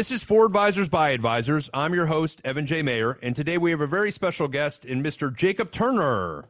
[0.00, 1.68] This is For Advisors by Advisors.
[1.74, 2.80] I'm your host, Evan J.
[2.80, 5.30] Mayer, and today we have a very special guest in Mr.
[5.36, 6.46] Jacob Turner.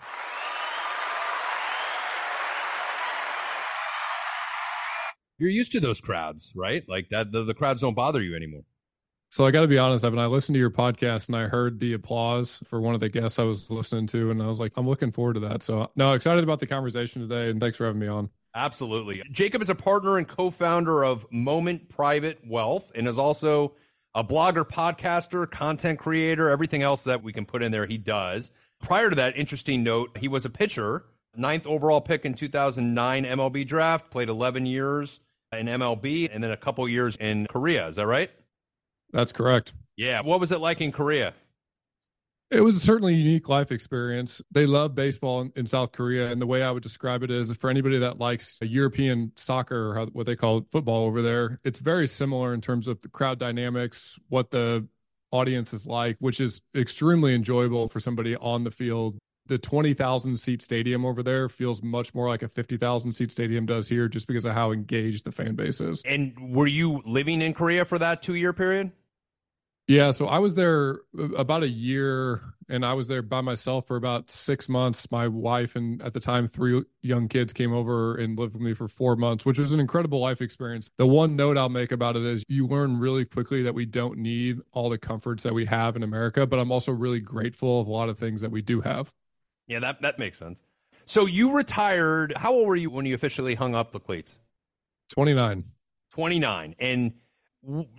[5.36, 6.84] You're used to those crowds, right?
[6.88, 8.62] Like that, the, the crowds don't bother you anymore.
[9.32, 10.20] So I got to be honest, Evan.
[10.20, 13.40] I listened to your podcast and I heard the applause for one of the guests
[13.40, 15.64] I was listening to, and I was like, I'm looking forward to that.
[15.64, 18.30] So no, excited about the conversation today, and thanks for having me on.
[18.54, 19.22] Absolutely.
[19.30, 23.74] Jacob is a partner and co-founder of Moment Private Wealth, and is also
[24.14, 27.86] a blogger, podcaster, content creator, everything else that we can put in there.
[27.86, 28.50] He does.
[28.80, 31.04] Prior to that, interesting note, he was a pitcher,
[31.36, 35.20] ninth overall pick in 2009 MLB draft, played 11 years
[35.52, 37.86] in MLB, and then a couple years in Korea.
[37.88, 38.30] Is that right?
[39.12, 39.72] That's correct.
[39.96, 40.22] Yeah.
[40.22, 41.34] What was it like in Korea?
[42.50, 44.42] It was a certainly a unique life experience.
[44.50, 46.32] They love baseball in, in, South Korea.
[46.32, 50.06] And the way I would describe it is for anybody that likes European soccer, or
[50.06, 54.18] what they call football over there, it's very similar in terms of the crowd dynamics,
[54.28, 54.86] what the
[55.30, 59.16] audience is like, which is extremely enjoyable for somebody on the field.
[59.46, 63.88] The 20,000 seat stadium over there feels much more like a 50,000 seat stadium does
[63.88, 66.02] here just because of how engaged the fan base is.
[66.04, 68.92] And were you living in Korea for that two year period?
[69.90, 73.88] Yeah, so I was there uh, about a year and I was there by myself
[73.88, 75.10] for about six months.
[75.10, 78.72] My wife and at the time three young kids came over and lived with me
[78.72, 80.92] for four months, which was an incredible life experience.
[80.96, 84.18] The one note I'll make about it is you learn really quickly that we don't
[84.18, 87.88] need all the comforts that we have in America, but I'm also really grateful of
[87.88, 89.10] a lot of things that we do have.
[89.66, 90.62] Yeah, that that makes sense.
[91.04, 92.32] So you retired.
[92.36, 94.38] How old were you when you officially hung up the cleats?
[95.08, 95.64] 29.
[96.12, 96.76] 29.
[96.78, 97.14] And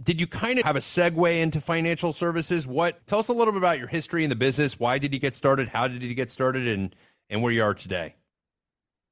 [0.04, 2.66] did you kind of have a segue into financial services?
[2.66, 4.80] What tell us a little bit about your history in the business.
[4.80, 5.70] Why did you get started?
[5.70, 6.68] How did you get started?
[6.68, 6.96] And
[7.30, 8.16] and where you are today?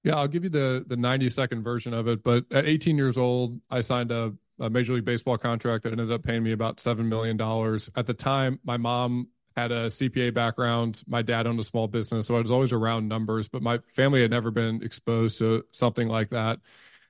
[0.03, 2.23] Yeah, I'll give you the the 90 second version of it.
[2.23, 6.11] But at 18 years old, I signed a, a Major League Baseball contract that ended
[6.11, 7.89] up paying me about seven million dollars.
[7.95, 11.03] At the time, my mom had a CPA background.
[11.05, 13.47] My dad owned a small business, so I was always around numbers.
[13.47, 16.59] But my family had never been exposed to something like that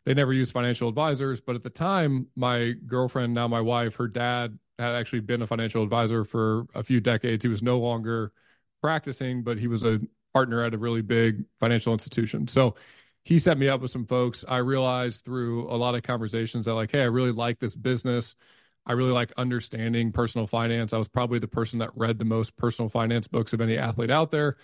[0.10, 1.40] they never used financial advisors.
[1.40, 5.46] But at the time, my girlfriend, now my wife, her dad had actually been a
[5.46, 7.44] financial advisor for a few decades.
[7.44, 8.32] He was no longer
[8.82, 10.00] practicing, but he was a
[10.34, 12.48] partner at a really big financial institution.
[12.48, 12.74] So
[13.24, 14.44] he set me up with some folks.
[14.48, 18.36] I realized through a lot of conversations that, like, hey, I really like this business.
[18.88, 20.92] I really like understanding personal finance.
[20.92, 24.10] I was probably the person that read the most personal finance books of any athlete
[24.10, 24.58] out there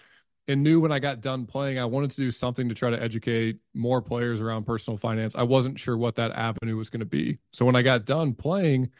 [0.47, 3.01] and knew when I got done playing, I wanted to do something to try to
[3.01, 5.35] educate more players around personal finance.
[5.35, 7.39] I wasn't sure what that avenue was going to be.
[7.51, 8.91] So when I got done playing,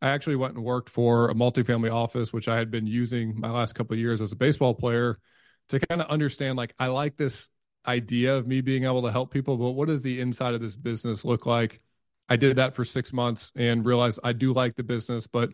[0.00, 3.50] I actually went and worked for a multifamily office, which I had been using my
[3.50, 5.18] last couple of years as a baseball player
[5.68, 7.48] to kind of understand like, I like this
[7.86, 10.76] idea of me being able to help people, but what does the inside of this
[10.76, 11.80] business look like?
[12.28, 15.50] I did that for six months and realized I do like the business, but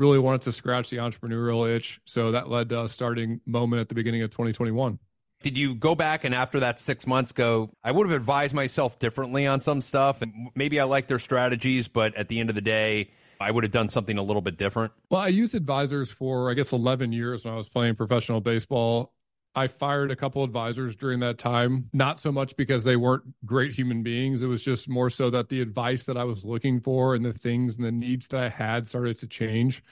[0.00, 2.00] really wanted to scratch the entrepreneurial itch.
[2.06, 4.98] So that led to us starting Moment at the beginning of 2021.
[5.42, 8.98] Did you go back and after that six months go, I would have advised myself
[8.98, 12.54] differently on some stuff and maybe I like their strategies, but at the end of
[12.54, 13.10] the day,
[13.40, 14.92] I would have done something a little bit different?
[15.10, 19.12] Well, I used advisors for, I guess, 11 years when I was playing professional baseball.
[19.54, 23.72] I fired a couple advisors during that time, not so much because they weren't great
[23.72, 24.42] human beings.
[24.42, 27.32] It was just more so that the advice that I was looking for and the
[27.32, 29.82] things and the needs that I had started to change.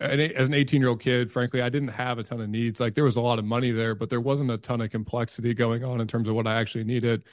[0.00, 2.80] And as an 18 year old kid, frankly, I didn't have a ton of needs.
[2.80, 5.52] Like there was a lot of money there, but there wasn't a ton of complexity
[5.52, 7.24] going on in terms of what I actually needed.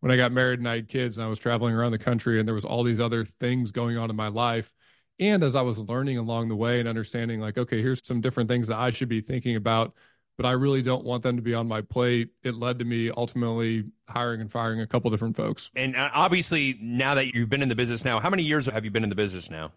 [0.00, 2.38] When I got married and I had kids and I was traveling around the country
[2.38, 4.72] and there was all these other things going on in my life.
[5.18, 8.48] And as I was learning along the way and understanding, like, okay, here's some different
[8.48, 9.94] things that I should be thinking about
[10.38, 12.30] but I really don't want them to be on my plate.
[12.44, 15.68] It led to me ultimately hiring and firing a couple different folks.
[15.74, 18.84] And uh, obviously, now that you've been in the business now, how many years have
[18.84, 19.72] you been in the business now?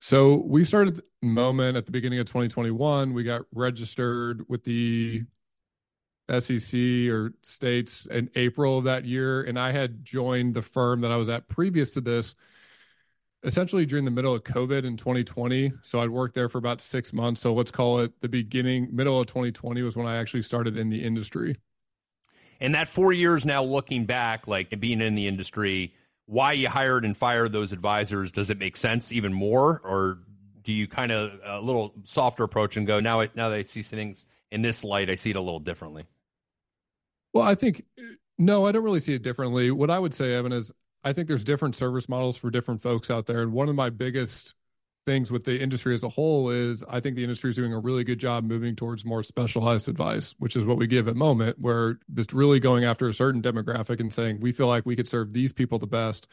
[0.00, 3.14] So we started Moment at the beginning of 2021.
[3.14, 5.22] We got registered with the
[6.38, 9.42] SEC or states in April of that year.
[9.42, 12.34] And I had joined the firm that I was at previous to this
[13.44, 15.72] essentially during the middle of COVID in 2020.
[15.82, 17.40] So I'd worked there for about six months.
[17.40, 20.88] So let's call it the beginning, middle of 2020 was when I actually started in
[20.88, 21.56] the industry.
[22.60, 25.94] And that four years now, looking back, like being in the industry,
[26.26, 29.80] why you hired and fired those advisors, does it make sense even more?
[29.84, 30.20] Or
[30.62, 33.82] do you kind of a little softer approach and go, now, now that I see
[33.82, 36.04] things in this light, I see it a little differently?
[37.32, 37.84] Well, I think
[38.38, 39.70] no, I don't really see it differently.
[39.70, 40.72] What I would say, Evan, is
[41.04, 43.42] I think there's different service models for different folks out there.
[43.42, 44.54] And one of my biggest
[45.04, 47.78] things with the industry as a whole is I think the industry is doing a
[47.78, 51.58] really good job moving towards more specialized advice, which is what we give at Moment,
[51.58, 55.08] where it's really going after a certain demographic and saying, we feel like we could
[55.08, 56.28] serve these people the best.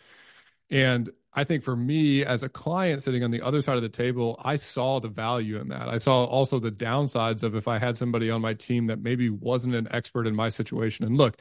[0.70, 3.90] And I think for me as a client sitting on the other side of the
[3.90, 5.90] table, I saw the value in that.
[5.90, 9.32] I saw also the downsides of if I had somebody on my team that maybe
[9.32, 11.06] wasn't an expert in my situation.
[11.06, 11.38] And look,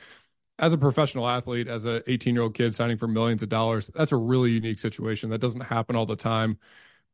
[0.59, 3.91] as a professional athlete, as an 18 year old kid signing for millions of dollars,
[3.95, 5.31] that's a really unique situation.
[5.31, 6.59] That doesn't happen all the time.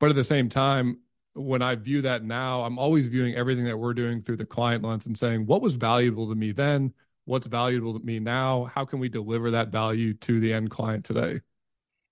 [0.01, 0.99] But at the same time,
[1.35, 4.85] when I view that now, I'm always viewing everything that we're doing through the client
[4.85, 6.93] lens and saying, what was valuable to me then?
[7.27, 8.65] What's valuable to me now?
[8.65, 11.41] How can we deliver that value to the end client today?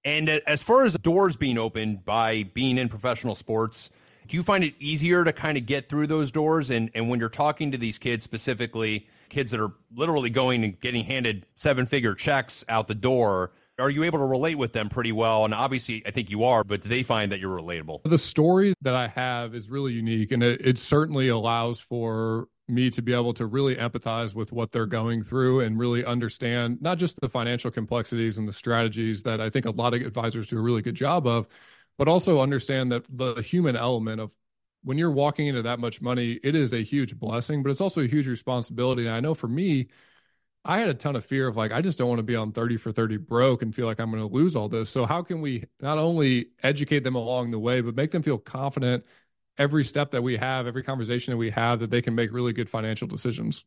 [0.05, 3.91] And uh, as far as doors being opened by being in professional sports,
[4.29, 6.71] do you find it easier to kind of get through those doors?
[6.71, 10.79] And, and when you're talking to these kids, specifically kids that are literally going and
[10.81, 14.89] getting handed seven figure checks out the door, are you able to relate with them
[14.89, 15.45] pretty well?
[15.45, 18.03] And obviously, I think you are, but do they find that you're relatable?
[18.05, 22.91] The story that I have is really unique, and it, it certainly allows for me
[22.91, 26.97] to be able to really empathize with what they're going through and really understand not
[26.97, 30.59] just the financial complexities and the strategies that I think a lot of advisors do
[30.59, 31.49] a really good job of,
[32.03, 34.33] but also understand that the human element of
[34.83, 38.01] when you're walking into that much money, it is a huge blessing, but it's also
[38.01, 39.07] a huge responsibility.
[39.07, 39.87] And I know for me,
[40.65, 42.51] I had a ton of fear of like, I just don't want to be on
[42.51, 44.91] 30 for 30 broke and feel like I'm going to lose all this.
[44.91, 48.37] So, how can we not only educate them along the way, but make them feel
[48.37, 49.07] confident
[49.57, 52.53] every step that we have, every conversation that we have, that they can make really
[52.53, 53.65] good financial decisions?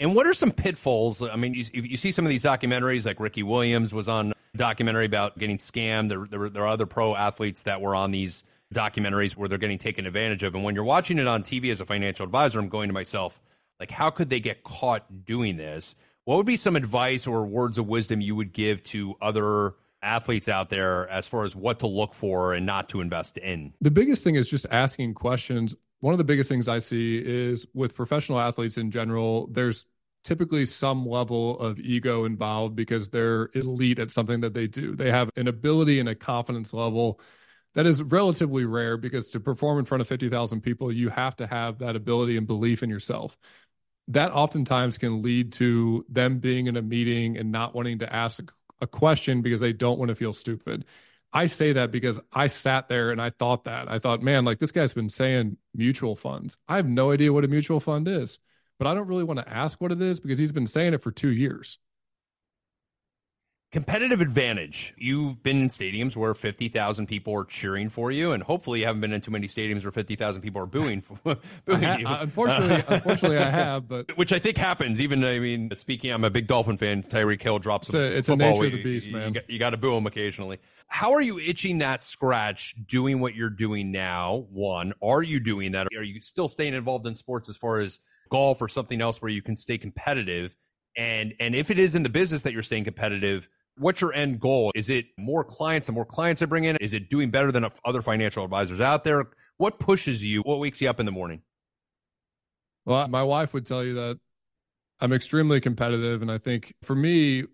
[0.00, 1.22] And what are some pitfalls?
[1.22, 5.06] I mean, you, you see some of these documentaries, like Ricky Williams was on documentary
[5.06, 6.08] about getting scammed.
[6.08, 8.44] There, there, there are other pro athletes that were on these
[8.74, 10.54] documentaries where they're getting taken advantage of.
[10.54, 13.40] And when you're watching it on TV as a financial advisor, I'm going to myself,
[13.78, 15.94] like, how could they get caught doing this?
[16.24, 20.48] What would be some advice or words of wisdom you would give to other athletes
[20.48, 23.72] out there as far as what to look for and not to invest in?
[23.80, 25.74] The biggest thing is just asking questions.
[26.00, 29.84] One of the biggest things I see is with professional athletes in general, there's
[30.24, 34.94] typically some level of ego involved because they're elite at something that they do.
[34.94, 37.20] They have an ability and a confidence level
[37.74, 41.46] that is relatively rare because to perform in front of 50,000 people, you have to
[41.46, 43.36] have that ability and belief in yourself
[44.08, 48.42] that oftentimes can lead to them being in a meeting and not wanting to ask
[48.80, 50.84] a question because they don't want to feel stupid.
[51.32, 53.88] I say that because I sat there and I thought that.
[53.88, 56.58] I thought, man, like this guy's been saying mutual funds.
[56.66, 58.40] I have no idea what a mutual fund is,
[58.80, 61.02] but I don't really want to ask what it is because he's been saying it
[61.02, 61.78] for two years.
[63.72, 64.92] Competitive advantage.
[64.96, 69.00] You've been in stadiums where 50,000 people are cheering for you, and hopefully you haven't
[69.00, 72.04] been in too many stadiums where 50,000 people are booing, booing ha- you.
[72.08, 75.00] Unfortunately, unfortunely, I have, but which I think happens.
[75.00, 77.04] Even I mean, speaking, I'm a big Dolphin fan.
[77.04, 77.90] Tyreek Hill drops.
[77.90, 79.34] It's a, it's a nature of the beast, you, man.
[79.34, 80.58] You, you got to boo him occasionally.
[80.88, 84.48] How are you itching that scratch doing what you're doing now?
[84.50, 85.86] One, are you doing that?
[85.96, 88.00] Are you still staying involved in sports as far as
[88.30, 90.56] golf or something else where you can stay competitive?
[90.96, 94.40] And and if it is in the business that you're staying competitive what's your end
[94.40, 94.72] goal?
[94.74, 96.76] Is it more clients and more clients to bring in?
[96.76, 99.24] Is it doing better than other financial advisors out there?
[99.56, 100.40] What pushes you?
[100.42, 101.42] What wakes you up in the morning?
[102.84, 104.18] Well, my wife would tell you that
[105.00, 106.22] I'm extremely competitive.
[106.22, 107.44] And I think for me,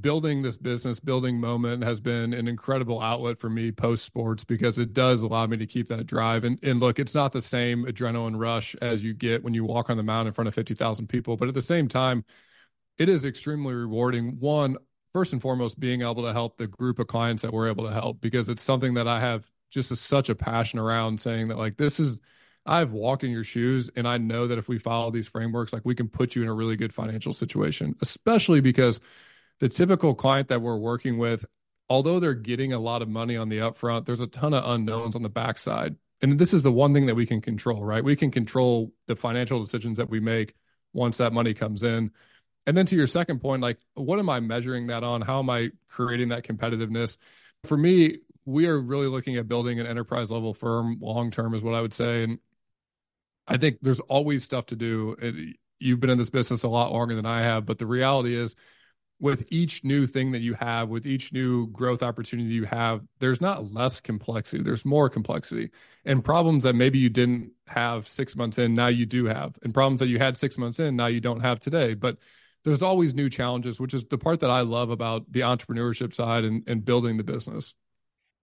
[0.00, 4.78] building this business, building Moment has been an incredible outlet for me post sports because
[4.78, 6.44] it does allow me to keep that drive.
[6.44, 9.88] And, and look, it's not the same adrenaline rush as you get when you walk
[9.88, 11.36] on the mound in front of 50,000 people.
[11.36, 12.24] But at the same time,
[12.98, 14.38] it is extremely rewarding.
[14.38, 14.76] One,
[15.12, 17.92] first and foremost being able to help the group of clients that we're able to
[17.92, 21.58] help because it's something that I have just a, such a passion around saying that
[21.58, 22.20] like this is
[22.66, 25.82] I've walked in your shoes and I know that if we follow these frameworks like
[25.84, 29.00] we can put you in a really good financial situation especially because
[29.58, 31.44] the typical client that we're working with
[31.88, 35.16] although they're getting a lot of money on the upfront there's a ton of unknowns
[35.16, 35.96] on the backside.
[36.22, 38.04] And this is the one thing that we can control right?
[38.04, 40.54] We can control the financial decisions that we make
[40.92, 42.10] once that money comes in
[42.66, 45.22] and then to your second point, like what am I measuring that on?
[45.22, 47.16] How am I creating that competitiveness?
[47.64, 51.62] For me, we are really looking at building an enterprise level firm long term, is
[51.62, 52.24] what I would say.
[52.24, 52.38] And
[53.46, 55.54] I think there's always stuff to do.
[55.78, 58.54] You've been in this business a lot longer than I have, but the reality is,
[59.22, 63.42] with each new thing that you have, with each new growth opportunity you have, there's
[63.42, 65.70] not less complexity, there's more complexity.
[66.06, 69.58] And problems that maybe you didn't have six months in, now you do have.
[69.62, 71.92] And problems that you had six months in, now you don't have today.
[71.92, 72.16] But
[72.64, 76.44] there's always new challenges, which is the part that I love about the entrepreneurship side
[76.44, 77.74] and, and building the business.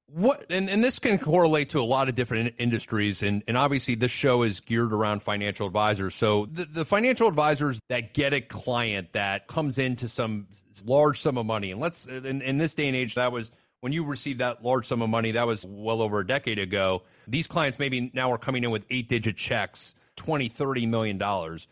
[0.10, 3.96] What and, and this can correlate to a lot of different industries, and, and obviously
[3.96, 6.16] this show is geared around financial advisors.
[6.16, 10.48] So the, the financial advisors that get a client that comes into some
[10.86, 13.92] large sum of money, and let's in, in this day and age, that was when
[13.92, 17.04] you received that large sum of money, that was well over a decade ago.
[17.28, 21.68] These clients maybe now are coming in with eight digit checks, 20, 30 million dollars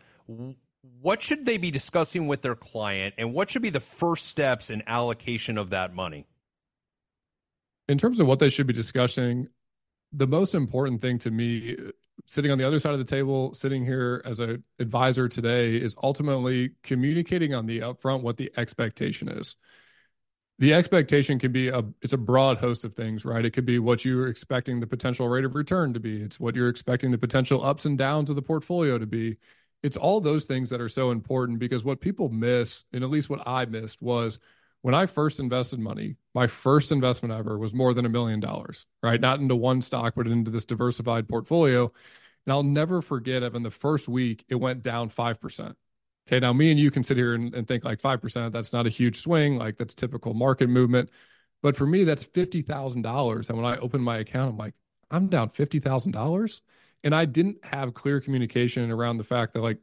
[1.01, 4.70] what should they be discussing with their client and what should be the first steps
[4.70, 6.25] in allocation of that money?
[7.88, 9.48] In terms of what they should be discussing,
[10.12, 11.75] the most important thing to me
[12.25, 15.96] sitting on the other side of the table, sitting here as an advisor today, is
[16.01, 19.56] ultimately communicating on the upfront what the expectation is.
[20.58, 23.44] The expectation can be a it's a broad host of things, right?
[23.44, 26.22] It could be what you're expecting the potential rate of return to be.
[26.22, 29.38] It's what you're expecting the potential ups and downs of the portfolio to be.
[29.86, 33.30] It's all those things that are so important because what people miss, and at least
[33.30, 34.39] what I missed, was
[34.82, 38.88] when I first invested money, my first investment ever was more than a million dollars,
[39.04, 39.22] right?
[39.22, 41.84] Not into one stock, but into this diversified portfolio.
[42.46, 45.75] And I'll never forget if in the first week it went down 5%.
[46.27, 48.88] Okay, now me and you can sit here and, and think like 5%, that's not
[48.88, 51.12] a huge swing, like that's typical market movement.
[51.62, 53.50] But for me, that's $50,000.
[53.50, 54.74] And when I open my account, I'm like,
[55.12, 56.62] I'm down $50,000.
[57.06, 59.78] And I didn't have clear communication around the fact that like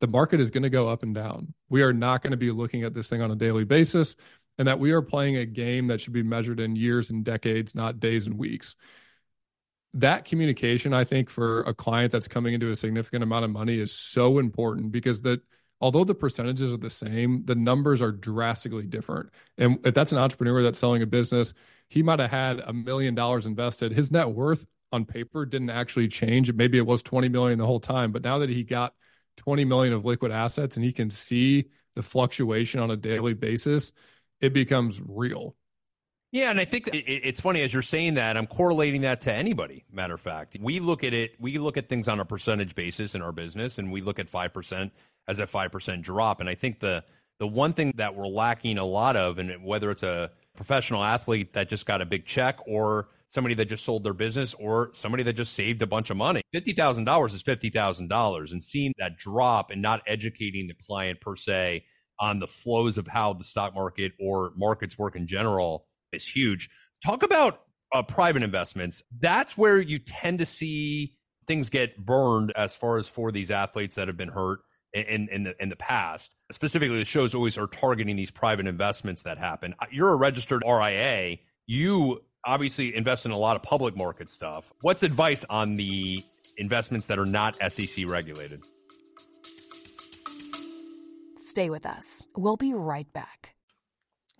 [0.00, 1.52] the market is going to go up and down.
[1.68, 4.16] We are not going to be looking at this thing on a daily basis,
[4.58, 7.74] and that we are playing a game that should be measured in years and decades,
[7.74, 8.76] not days and weeks.
[9.94, 13.78] That communication, I think, for a client that's coming into a significant amount of money
[13.78, 15.40] is so important because that
[15.80, 19.30] although the percentages are the same, the numbers are drastically different.
[19.58, 21.52] And if that's an entrepreneur that's selling a business,
[21.88, 23.92] he might have had a million dollars invested.
[23.92, 26.52] His net worth on paper didn't actually change.
[26.52, 28.94] Maybe it was 20 million the whole time, but now that he got
[29.36, 33.92] 20 million of liquid assets and he can see the fluctuation on a daily basis,
[34.40, 35.56] it becomes real.
[36.32, 39.84] Yeah, and I think it's funny as you're saying that, I'm correlating that to anybody.
[39.92, 43.14] Matter of fact, we look at it, we look at things on a percentage basis
[43.14, 44.90] in our business, and we look at 5%
[45.28, 46.40] as a 5% drop.
[46.40, 47.04] And I think the,
[47.38, 51.52] the one thing that we're lacking a lot of, and whether it's a professional athlete
[51.52, 55.24] that just got a big check or somebody that just sold their business or somebody
[55.24, 56.40] that just saved a bunch of money.
[56.54, 61.84] $50,000 is $50,000 and seeing that drop and not educating the client per se
[62.20, 66.70] on the flows of how the stock market or markets work in general is huge.
[67.04, 67.62] Talk about
[67.92, 69.02] uh, private investments.
[69.18, 71.16] That's where you tend to see
[71.48, 74.60] things get burned as far as for these athletes that have been hurt
[74.92, 76.36] in in the in the past.
[76.52, 79.74] Specifically, the shows always are targeting these private investments that happen.
[79.90, 81.38] You're a registered RIA.
[81.66, 84.72] You obviously invest in a lot of public market stuff.
[84.80, 86.22] What's advice on the
[86.56, 88.62] investments that are not SEC regulated?
[91.38, 92.26] Stay with us.
[92.36, 93.54] We'll be right back.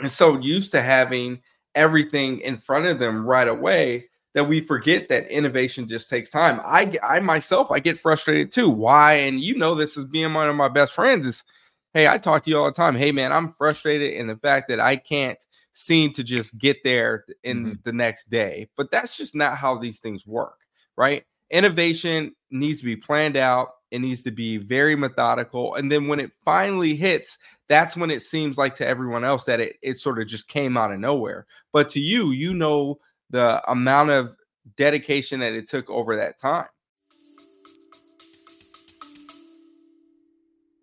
[0.00, 1.40] And so used to having
[1.75, 6.61] everything in front of them right away that we forget that innovation just takes time.
[6.64, 8.68] I I myself I get frustrated too.
[8.68, 9.14] Why?
[9.14, 11.44] And you know this is being one of my best friends is
[11.92, 12.96] hey, I talk to you all the time.
[12.96, 15.38] Hey man, I'm frustrated in the fact that I can't
[15.75, 17.73] seem to just get there in mm-hmm.
[17.83, 18.69] the next day.
[18.76, 20.61] But that's just not how these things work,
[20.97, 21.25] right?
[21.50, 23.71] Innovation needs to be planned out.
[23.90, 25.75] It needs to be very methodical.
[25.75, 27.38] And then when it finally hits,
[27.69, 30.76] that's when it seems like to everyone else that it, it sort of just came
[30.76, 31.47] out of nowhere.
[31.73, 33.00] But to you, you know
[33.31, 34.35] the amount of
[34.76, 36.66] dedication that it took over that time.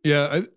[0.03, 0.27] Yeah.
[0.31, 0.47] I,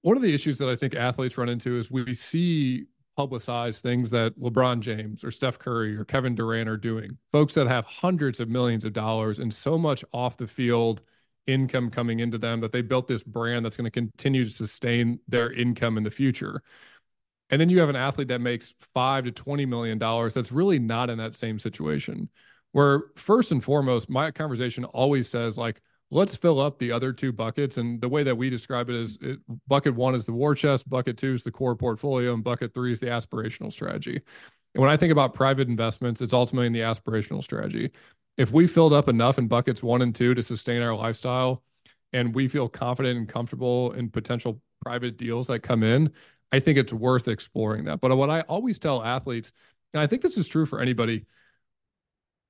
[0.00, 4.10] one of the issues that I think athletes run into is we see publicize things
[4.10, 7.16] that LeBron James or Steph Curry or Kevin Durant are doing.
[7.32, 11.02] Folks that have hundreds of millions of dollars and so much off the field
[11.46, 15.20] income coming into them that they built this brand that's going to continue to sustain
[15.28, 16.62] their income in the future.
[17.50, 20.78] And then you have an athlete that makes five to twenty million dollars that's really
[20.78, 22.28] not in that same situation.
[22.72, 25.80] Where first and foremost, my conversation always says like,
[26.14, 27.76] let's fill up the other two buckets.
[27.76, 30.88] And the way that we describe it is it, bucket one is the war chest,
[30.88, 34.20] bucket two is the core portfolio, and bucket three is the aspirational strategy.
[34.74, 37.90] And when I think about private investments, it's ultimately in the aspirational strategy.
[38.38, 41.62] If we filled up enough in buckets one and two to sustain our lifestyle,
[42.12, 46.12] and we feel confident and comfortable in potential private deals that come in,
[46.52, 48.00] I think it's worth exploring that.
[48.00, 49.52] But what I always tell athletes,
[49.92, 51.26] and I think this is true for anybody,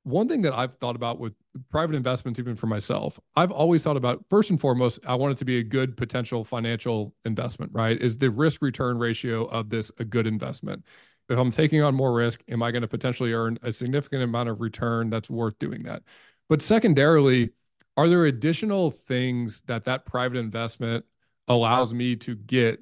[0.05, 1.35] one thing that I've thought about with
[1.71, 5.39] private investments, even for myself, I've always thought about first and foremost, I want it
[5.39, 8.01] to be a good potential financial investment, right?
[8.01, 10.85] Is the risk return ratio of this a good investment?
[11.31, 14.51] If I'm taking on more risk, am I going to potentially earn a significant amount
[14.51, 16.03] of return that's worth doing that?
[16.51, 17.51] But secondarily,
[17.97, 21.05] are there additional things that that private investment
[21.49, 22.81] allows me to get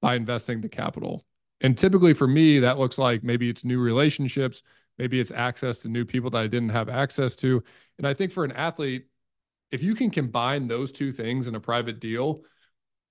[0.00, 1.26] by investing the capital?
[1.60, 4.62] And typically for me, that looks like maybe it's new relationships,
[4.98, 7.62] Maybe it's access to new people that I didn't have access to.
[7.98, 9.06] And I think for an athlete,
[9.70, 12.42] if you can combine those two things in a private deal,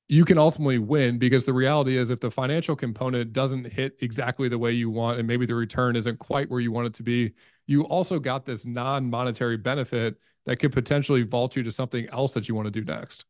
[0.07, 4.49] you can ultimately win because the reality is if the financial component doesn't hit exactly
[4.49, 7.03] the way you want and maybe the return isn't quite where you want it to
[7.03, 7.33] be,
[7.67, 12.49] you also got this non-monetary benefit that could potentially vault you to something else that
[12.49, 13.25] you want to do next.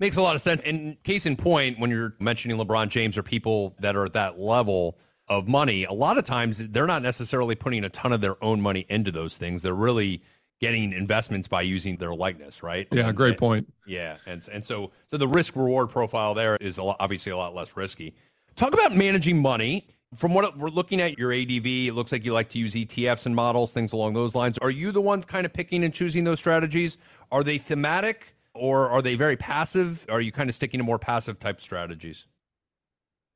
[0.00, 0.64] Makes a lot of sense.
[0.64, 4.38] And case in point, when you're mentioning LeBron James or people that are at that
[4.38, 8.42] level, of money, a lot of times they're not necessarily putting a ton of their
[8.44, 9.62] own money into those things.
[9.62, 10.22] They're really
[10.60, 12.86] getting investments by using their likeness, right?
[12.92, 13.72] Yeah, and, great point.
[13.86, 17.36] Yeah, and and so so the risk reward profile there is a lot, obviously a
[17.36, 18.14] lot less risky.
[18.56, 19.88] Talk about managing money.
[20.14, 23.26] From what we're looking at your ADV, it looks like you like to use ETFs
[23.26, 24.56] and models, things along those lines.
[24.58, 26.98] Are you the ones kind of picking and choosing those strategies?
[27.32, 30.06] Are they thematic or are they very passive?
[30.08, 32.26] Are you kind of sticking to more passive type strategies?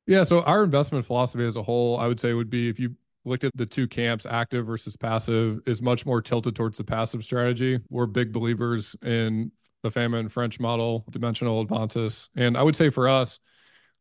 [0.08, 2.96] Yeah, so our investment philosophy as a whole, I would say, would be if you
[3.26, 7.22] looked at the two camps, active versus passive, is much more tilted towards the passive
[7.22, 7.78] strategy.
[7.90, 12.30] We're big believers in the Fama and French model, dimensional Avantis.
[12.34, 13.38] And I would say for us,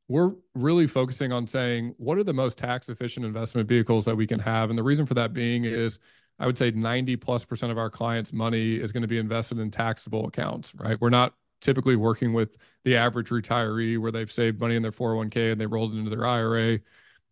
[0.08, 4.26] we're really focusing on saying what are the most tax efficient investment vehicles that we
[4.26, 4.70] can have.
[4.70, 6.00] And the reason for that being is
[6.40, 9.60] I would say 90 plus percent of our clients' money is going to be invested
[9.60, 11.00] in taxable accounts, right?
[11.02, 15.52] We're not typically working with the average retiree where they've saved money in their 401k
[15.52, 16.80] and they rolled it into their IRA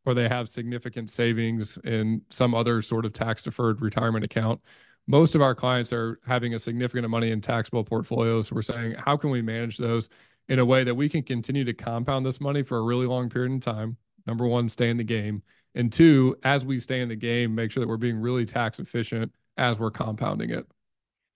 [0.05, 4.62] or they have significant savings in some other sort of tax deferred retirement account.
[5.08, 8.51] Most of our clients are having a significant amount of money in taxable portfolios.
[8.51, 10.10] We're saying, how can we manage those
[10.48, 13.29] in a way that we can continue to compound this money for a really long
[13.29, 13.98] period of time?
[14.25, 15.44] Number one, stay in the game.
[15.75, 18.79] And two, as we stay in the game, make sure that we're being really tax
[18.79, 20.65] efficient as we're compounding it.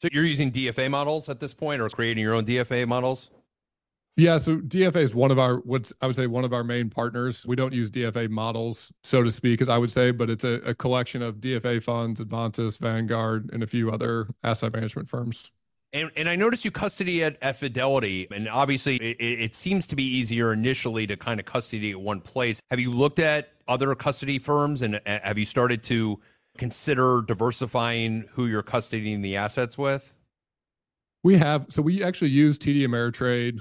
[0.01, 3.29] So you're using DFA models at this point or creating your own DFA models?
[4.15, 6.89] Yeah, so DFA is one of our what's I would say one of our main
[6.89, 7.45] partners.
[7.45, 10.55] We don't use DFA models, so to speak, as I would say, but it's a,
[10.65, 15.51] a collection of DFA funds, Avantis, Vanguard, and a few other asset management firms.
[15.91, 19.95] And, and I noticed you custody at, at Fidelity, and obviously it, it seems to
[19.95, 22.61] be easier initially to kind of custody at one place.
[22.69, 26.19] Have you looked at other custody firms, and have you started to
[26.57, 30.15] consider diversifying who you're custodying the assets with?
[31.23, 31.65] We have.
[31.69, 33.59] So we actually use TD Ameritrade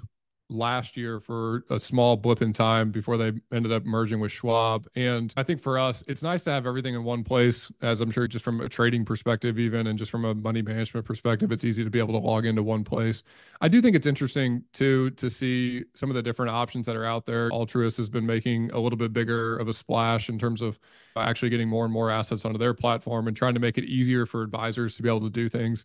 [0.50, 4.88] last year for a small blip in time before they ended up merging with Schwab.
[4.96, 8.10] And I think for us, it's nice to have everything in one place, as I'm
[8.10, 11.64] sure just from a trading perspective, even and just from a money management perspective, it's
[11.64, 13.22] easy to be able to log into one place.
[13.60, 17.04] I do think it's interesting too to see some of the different options that are
[17.04, 17.50] out there.
[17.50, 20.78] Altruist has been making a little bit bigger of a splash in terms of
[21.16, 24.24] actually getting more and more assets onto their platform and trying to make it easier
[24.24, 25.84] for advisors to be able to do things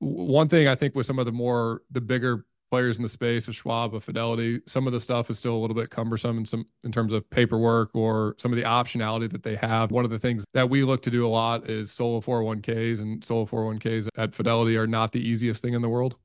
[0.00, 3.48] one thing I think with some of the more the bigger players in the space
[3.48, 4.60] of Schwab, of Fidelity.
[4.66, 7.28] Some of the stuff is still a little bit cumbersome in some in terms of
[7.30, 9.90] paperwork or some of the optionality that they have.
[9.90, 13.24] One of the things that we look to do a lot is solo 401ks, and
[13.24, 16.16] solo 401ks at Fidelity are not the easiest thing in the world.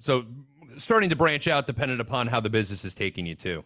[0.00, 0.26] So,
[0.78, 3.64] starting to branch out dependent upon how the business is taking you to.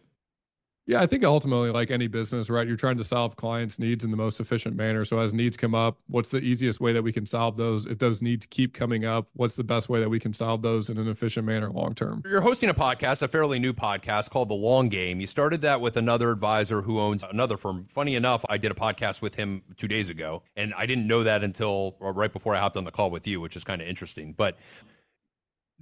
[0.86, 4.10] Yeah, I think ultimately, like any business, right, you're trying to solve clients' needs in
[4.10, 5.06] the most efficient manner.
[5.06, 7.86] So, as needs come up, what's the easiest way that we can solve those?
[7.86, 10.90] If those needs keep coming up, what's the best way that we can solve those
[10.90, 12.22] in an efficient manner long term?
[12.26, 15.22] You're hosting a podcast, a fairly new podcast called The Long Game.
[15.22, 17.86] You started that with another advisor who owns another firm.
[17.88, 21.24] Funny enough, I did a podcast with him two days ago, and I didn't know
[21.24, 23.80] that until uh, right before I hopped on the call with you, which is kind
[23.80, 24.34] of interesting.
[24.36, 24.58] But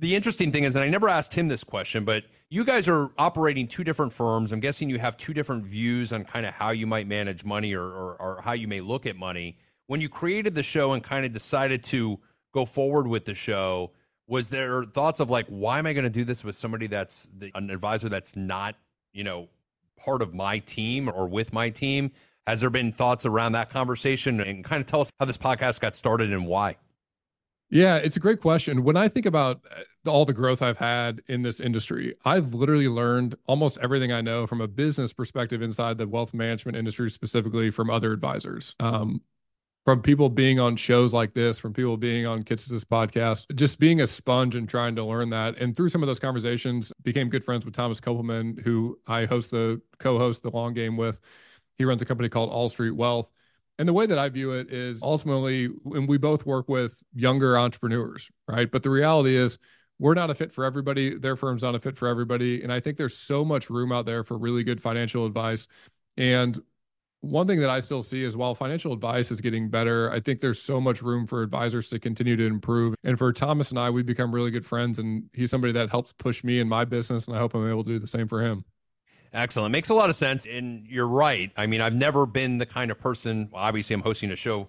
[0.02, 3.12] the interesting thing is, and I never asked him this question, but you guys are
[3.18, 4.52] operating two different firms.
[4.52, 7.72] I'm guessing you have two different views on kind of how you might manage money
[7.72, 9.56] or, or, or how you may look at money.
[9.86, 12.18] When you created the show and kind of decided to
[12.52, 13.92] go forward with the show,
[14.26, 17.30] was there thoughts of like, why am I going to do this with somebody that's
[17.38, 18.74] the, an advisor that's not,
[19.12, 19.48] you know,
[19.96, 22.10] part of my team or with my team?
[22.48, 25.78] Has there been thoughts around that conversation and kind of tell us how this podcast
[25.78, 26.76] got started and why?
[27.72, 28.84] Yeah, it's a great question.
[28.84, 29.64] When I think about
[30.06, 34.20] uh, all the growth I've had in this industry, I've literally learned almost everything I
[34.20, 38.76] know from a business perspective inside the wealth management industry, specifically from other advisors.
[38.78, 39.22] Um,
[39.86, 44.02] from people being on shows like this, from people being on Kitces' podcast, just being
[44.02, 45.56] a sponge and trying to learn that.
[45.58, 49.50] And through some of those conversations, became good friends with Thomas Kopelman, who I host
[49.50, 51.20] the co-host the long game with.
[51.78, 53.30] He runs a company called All Street Wealth
[53.78, 57.58] and the way that I view it is ultimately, and we both work with younger
[57.58, 58.70] entrepreneurs, right?
[58.70, 59.58] But the reality is,
[59.98, 61.16] we're not a fit for everybody.
[61.16, 62.64] Their firm's not a fit for everybody.
[62.64, 65.68] And I think there's so much room out there for really good financial advice.
[66.16, 66.60] And
[67.20, 70.40] one thing that I still see is while financial advice is getting better, I think
[70.40, 72.96] there's so much room for advisors to continue to improve.
[73.04, 74.98] And for Thomas and I, we've become really good friends.
[74.98, 77.28] And he's somebody that helps push me in my business.
[77.28, 78.64] And I hope I'm able to do the same for him.
[79.32, 79.72] Excellent.
[79.72, 80.46] Makes a lot of sense.
[80.46, 81.50] And you're right.
[81.56, 84.68] I mean, I've never been the kind of person, obviously, I'm hosting a show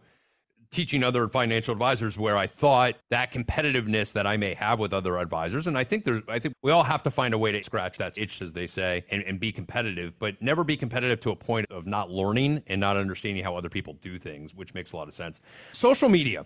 [0.73, 5.19] teaching other financial advisors where I thought that competitiveness that I may have with other
[5.19, 5.67] advisors.
[5.67, 7.97] And I think there's, I think we all have to find a way to scratch
[7.99, 11.35] that itch, as they say, and, and be competitive, but never be competitive to a
[11.35, 14.97] point of not learning and not understanding how other people do things, which makes a
[14.97, 15.41] lot of sense.
[15.71, 16.45] Social media.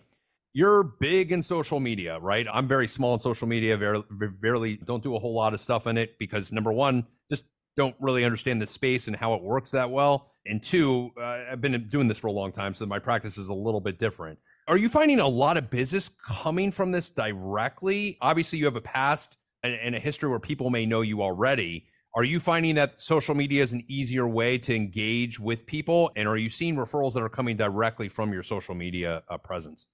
[0.53, 2.47] You're big in social media, right?
[2.51, 5.87] I'm very small in social media, very, very don't do a whole lot of stuff
[5.87, 7.45] in it because number one, just
[7.77, 10.31] don't really understand the space and how it works that well.
[10.47, 13.49] And two, uh, I've been doing this for a long time, so my practice is
[13.49, 14.39] a little bit different.
[14.67, 18.17] Are you finding a lot of business coming from this directly?
[18.19, 21.85] Obviously, you have a past and, and a history where people may know you already.
[22.15, 26.11] Are you finding that social media is an easier way to engage with people?
[26.15, 29.85] And are you seeing referrals that are coming directly from your social media uh, presence?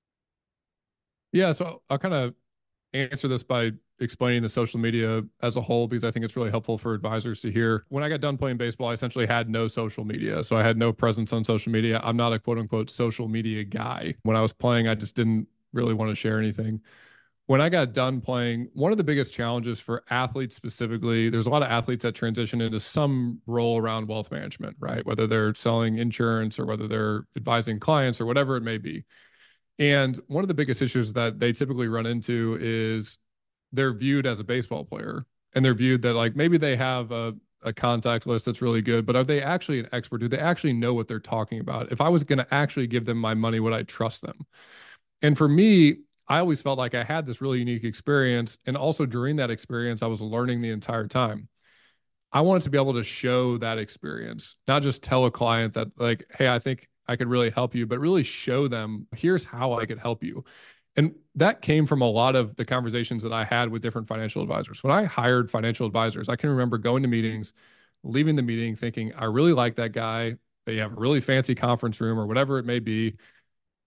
[1.33, 2.33] Yeah, so I'll kind of
[2.93, 6.49] answer this by explaining the social media as a whole because I think it's really
[6.49, 7.85] helpful for advisors to hear.
[7.89, 10.43] When I got done playing baseball, I essentially had no social media.
[10.43, 11.99] So I had no presence on social media.
[12.03, 14.15] I'm not a quote unquote social media guy.
[14.23, 16.81] When I was playing, I just didn't really want to share anything.
[17.47, 21.49] When I got done playing, one of the biggest challenges for athletes specifically, there's a
[21.49, 25.05] lot of athletes that transition into some role around wealth management, right?
[25.05, 29.03] Whether they're selling insurance or whether they're advising clients or whatever it may be.
[29.79, 33.17] And one of the biggest issues that they typically run into is
[33.71, 37.33] they're viewed as a baseball player and they're viewed that like maybe they have a,
[37.63, 40.19] a contact list that's really good, but are they actually an expert?
[40.19, 41.91] Do they actually know what they're talking about?
[41.91, 44.45] If I was going to actually give them my money, would I trust them?
[45.21, 48.57] And for me, I always felt like I had this really unique experience.
[48.65, 51.49] And also during that experience, I was learning the entire time.
[52.31, 55.87] I wanted to be able to show that experience, not just tell a client that,
[55.97, 59.73] like, hey, I think I could really help you, but really show them here's how
[59.73, 60.43] I could help you.
[60.95, 64.41] And that came from a lot of the conversations that I had with different financial
[64.41, 64.83] advisors.
[64.83, 67.53] When I hired financial advisors, I can remember going to meetings,
[68.03, 70.37] leaving the meeting thinking, I really like that guy.
[70.65, 73.17] They have a really fancy conference room or whatever it may be,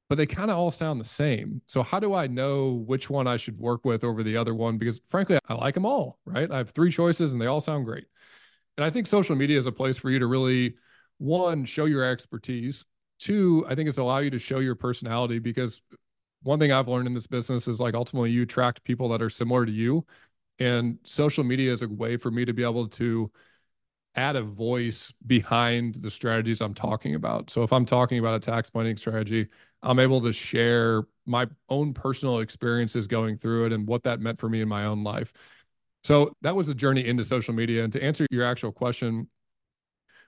[0.09, 1.63] but they kind of all sound the same.
[1.67, 4.77] So, how do I know which one I should work with over the other one?
[4.79, 6.51] Because frankly, I like them all, right?
[6.51, 8.05] I have three choices and they all sound great.
[8.77, 10.75] And I think social media is a place for you to really,
[11.19, 12.85] one, show your expertise,
[13.19, 15.81] Two, I think it's allow you to show your personality because
[16.43, 19.31] one thing I've learned in this business is like ultimately you attract people that are
[19.31, 20.07] similar to you.
[20.59, 23.31] And social media is a way for me to be able to
[24.15, 27.51] add a voice behind the strategies I'm talking about.
[27.51, 29.49] So if I'm talking about a tax planning strategy,
[29.83, 34.41] I'm able to share my own personal experiences going through it and what that meant
[34.41, 35.33] for me in my own life.
[36.05, 37.85] So that was the journey into social media.
[37.85, 39.29] And to answer your actual question,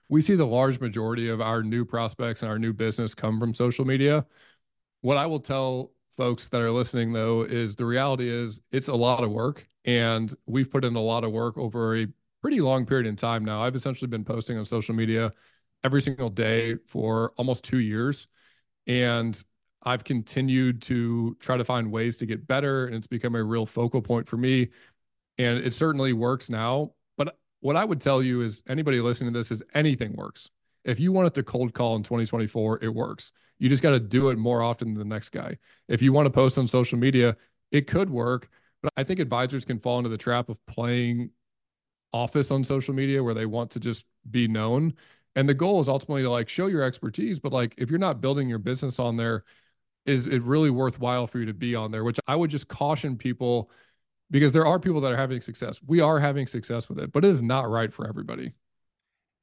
[0.09, 3.53] we see the large majority of our new prospects and our new business come from
[3.53, 4.25] social media.
[5.01, 8.93] What I will tell folks that are listening though is the reality is it's a
[8.93, 12.07] lot of work and we've put in a lot of work over a
[12.41, 13.61] pretty long period in time now.
[13.61, 15.31] I've essentially been posting on social media
[15.83, 18.27] every single day for almost 2 years
[18.87, 19.41] and
[19.83, 23.65] I've continued to try to find ways to get better and it's become a real
[23.65, 24.69] focal point for me
[25.37, 26.91] and it certainly works now
[27.61, 30.49] what I would tell you is anybody listening to this is anything works.
[30.85, 33.31] If you want it to cold call in 2024, it works.
[33.59, 35.57] You just got to do it more often than the next guy.
[35.87, 37.35] If you want to post on social media,
[37.71, 38.49] it could work.
[38.81, 41.31] But I think advisors can fall into the trap of playing
[42.13, 44.93] office on social media where they want to just be known.
[45.35, 47.39] And the goal is ultimately to like show your expertise.
[47.39, 49.43] But like if you're not building your business on there,
[50.05, 52.03] is it really worthwhile for you to be on there?
[52.03, 53.69] Which I would just caution people
[54.31, 55.81] because there are people that are having success.
[55.85, 58.53] We are having success with it, but it is not right for everybody.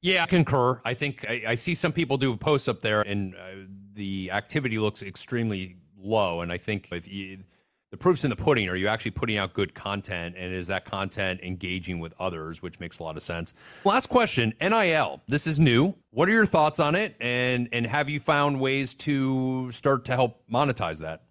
[0.01, 0.79] Yeah, I concur.
[0.85, 4.77] I think I, I see some people do posts up there, and uh, the activity
[4.77, 6.41] looks extremely low.
[6.41, 7.39] And I think if you,
[7.89, 10.85] the proof's in the pudding, are you actually putting out good content, and is that
[10.85, 13.53] content engaging with others, which makes a lot of sense.
[13.85, 15.21] Last question: NIL.
[15.27, 15.95] This is new.
[16.11, 20.11] What are your thoughts on it, and and have you found ways to start to
[20.13, 21.23] help monetize that?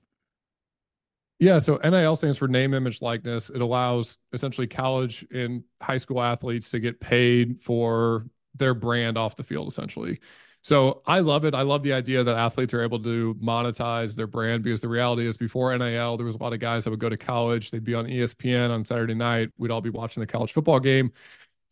[1.38, 3.50] Yeah, so NIL stands for name, image, likeness.
[3.50, 9.36] It allows essentially college and high school athletes to get paid for their brand off
[9.36, 10.20] the field, essentially.
[10.62, 11.54] So I love it.
[11.54, 15.26] I love the idea that athletes are able to monetize their brand because the reality
[15.26, 17.70] is before NIL, there was a lot of guys that would go to college.
[17.70, 19.50] They'd be on ESPN on Saturday night.
[19.58, 21.12] We'd all be watching the college football game.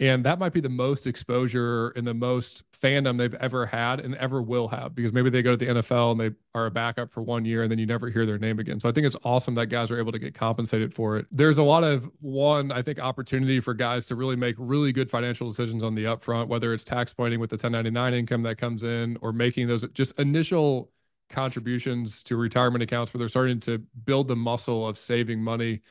[0.00, 4.16] And that might be the most exposure and the most fandom they've ever had and
[4.16, 7.12] ever will have because maybe they go to the NFL and they are a backup
[7.12, 8.80] for one year and then you never hear their name again.
[8.80, 11.26] So I think it's awesome that guys are able to get compensated for it.
[11.30, 15.08] There's a lot of one, I think, opportunity for guys to really make really good
[15.08, 18.82] financial decisions on the upfront, whether it's tax planning with the 1099 income that comes
[18.82, 20.90] in or making those just initial
[21.30, 25.82] contributions to retirement accounts where they're starting to build the muscle of saving money.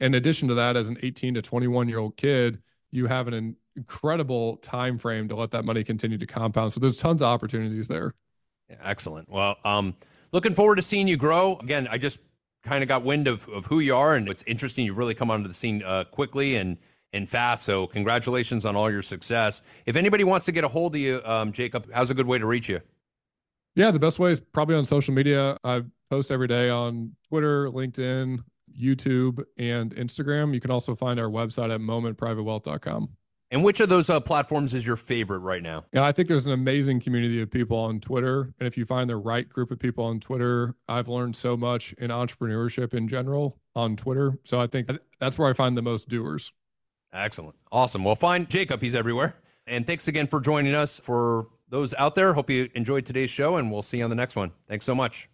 [0.00, 2.58] In addition to that, as an 18 to 21 year old kid,
[2.92, 6.72] you have an incredible time frame to let that money continue to compound.
[6.72, 8.14] So there's tons of opportunities there.
[8.82, 9.28] Excellent.
[9.28, 9.94] Well, um,
[10.32, 11.56] looking forward to seeing you grow.
[11.56, 12.20] Again, I just
[12.62, 14.86] kind of got wind of, of who you are, and it's interesting.
[14.86, 16.76] You've really come onto the scene uh, quickly and
[17.12, 17.64] and fast.
[17.64, 19.62] So congratulations on all your success.
[19.84, 22.38] If anybody wants to get a hold of you, um, Jacob, how's a good way
[22.38, 22.80] to reach you?
[23.74, 25.56] Yeah, the best way is probably on social media.
[25.64, 28.44] I post every day on Twitter, LinkedIn,
[28.78, 30.54] YouTube, and Instagram.
[30.54, 33.10] You can also find our website at momentprivatewealth.com.
[33.52, 35.84] And which of those uh, platforms is your favorite right now?
[35.92, 38.52] Yeah, I think there's an amazing community of people on Twitter.
[38.60, 41.92] And if you find the right group of people on Twitter, I've learned so much
[41.94, 44.38] in entrepreneurship in general on Twitter.
[44.44, 46.52] So I think that's where I find the most doers.
[47.12, 47.56] Excellent.
[47.72, 48.04] Awesome.
[48.04, 48.80] Well, find Jacob.
[48.80, 49.34] He's everywhere.
[49.66, 51.00] And thanks again for joining us.
[51.00, 54.16] For those out there, hope you enjoyed today's show, and we'll see you on the
[54.16, 54.52] next one.
[54.68, 55.28] Thanks so much.